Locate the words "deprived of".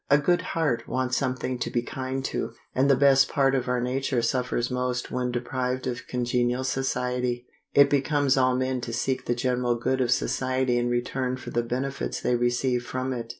5.29-6.07